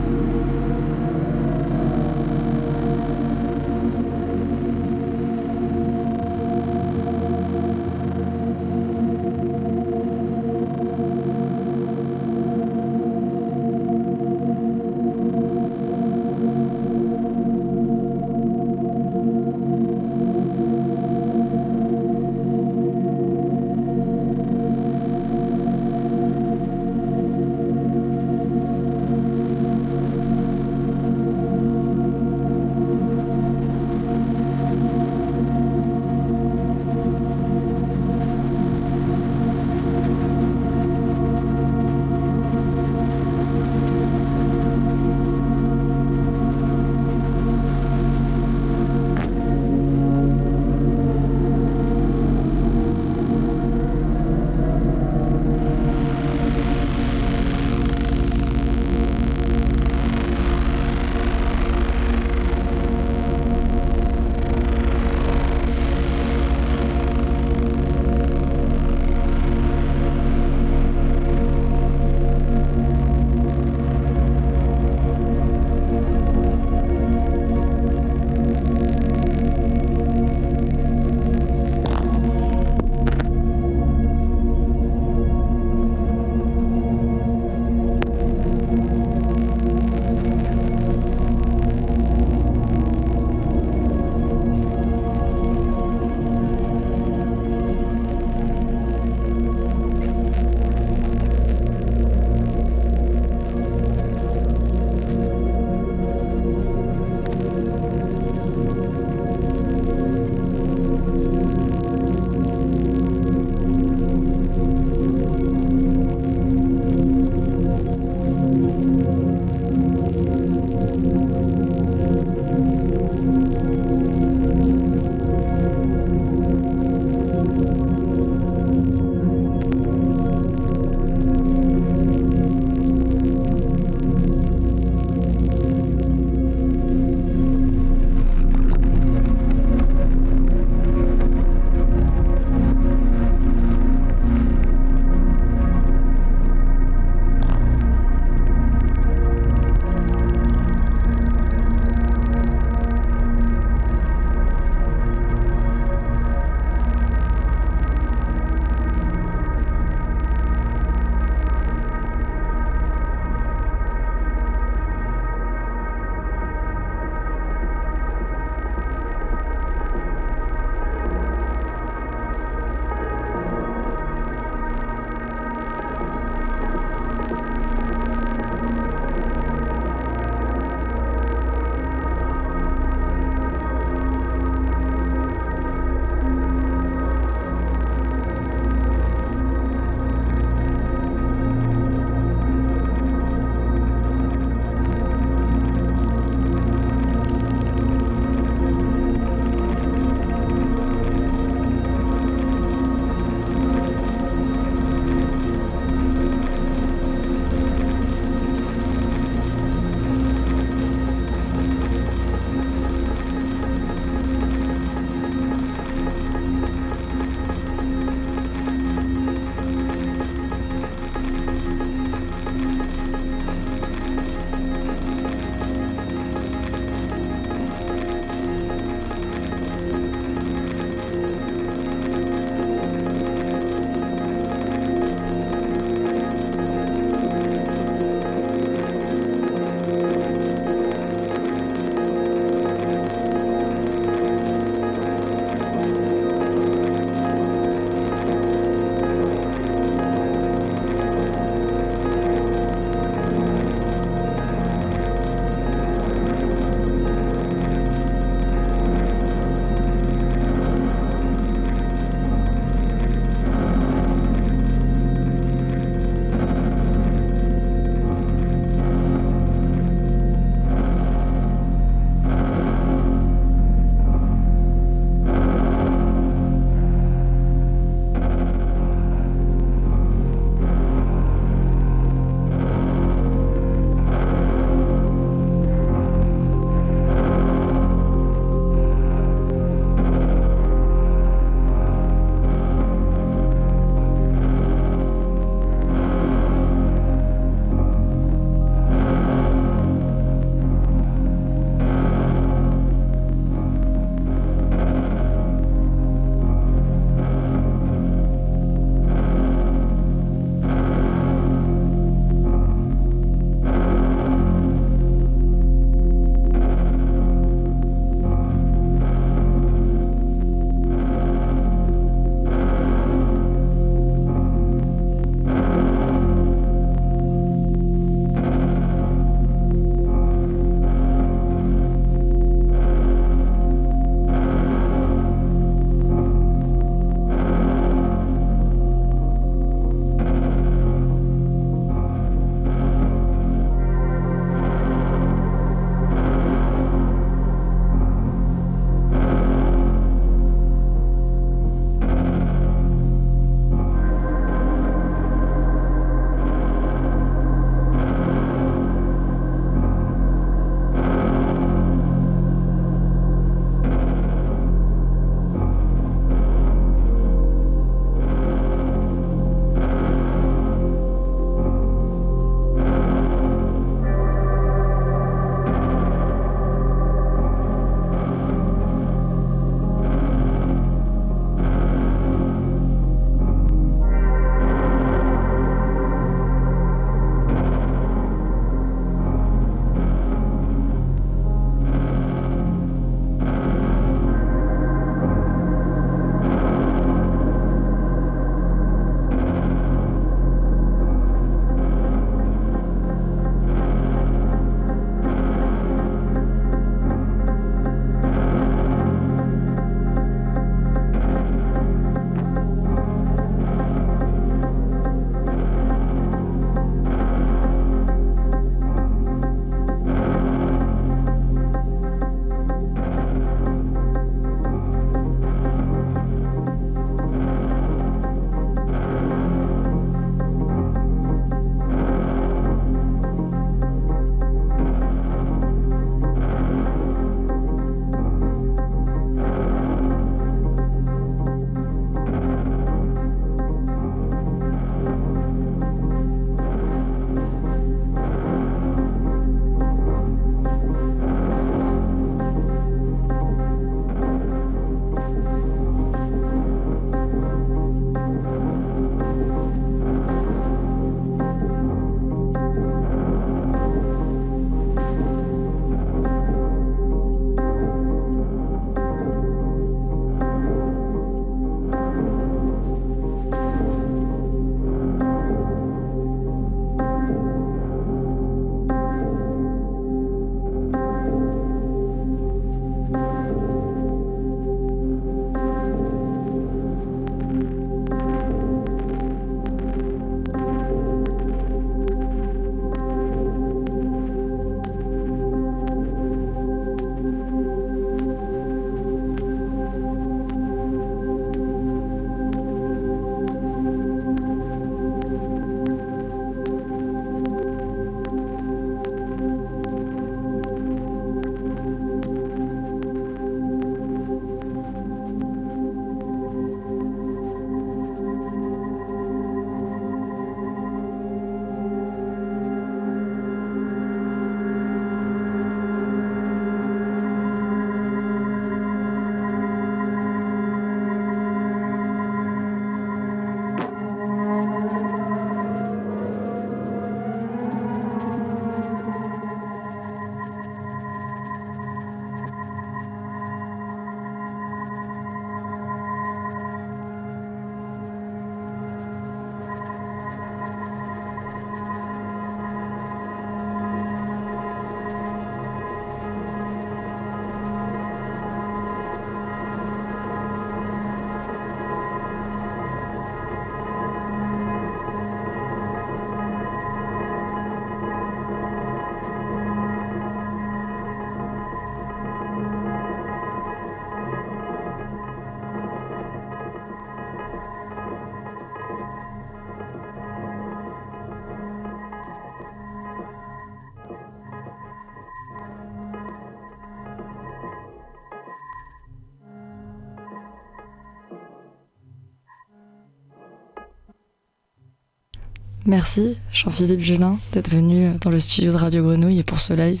Merci 595.84 596.38
Jean-Philippe 596.52 597.00
Julin 597.00 597.38
d'être 597.52 597.70
venu 597.70 598.12
dans 598.20 598.30
le 598.30 598.38
studio 598.38 598.72
de 598.72 598.76
Radio 598.76 599.02
Grenouille 599.02 599.40
et 599.40 599.42
pour 599.42 599.58
ce 599.58 599.74
live. 599.74 600.00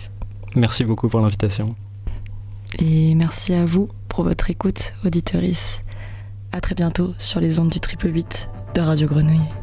Merci 0.54 0.84
beaucoup 0.84 1.08
pour 1.08 1.20
l'invitation. 1.20 1.74
Et 2.78 3.14
merci 3.14 3.52
à 3.52 3.64
vous 3.64 3.88
pour 4.08 4.24
votre 4.24 4.50
écoute, 4.50 4.94
auditeurice. 5.04 5.82
À 6.52 6.60
très 6.60 6.74
bientôt 6.74 7.14
sur 7.18 7.40
les 7.40 7.58
ondes 7.58 7.70
du 7.70 7.80
triple 7.80 8.12
8 8.12 8.48
de 8.74 8.80
Radio 8.80 9.08
Grenouille. 9.08 9.61